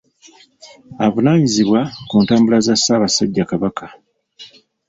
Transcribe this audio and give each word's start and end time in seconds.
Avunaanyizibwa 1.05 1.79
ku 2.07 2.15
ntambula 2.23 2.57
za 2.65 2.75
Ssaabasajja 2.79 3.49
Kabaka. 3.51 3.85